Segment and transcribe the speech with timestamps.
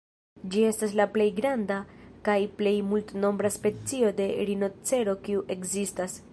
[0.53, 1.77] Ĝi estas la plej granda
[2.29, 6.23] kaj plej multnombra specio de rinocero kiu ekzistas.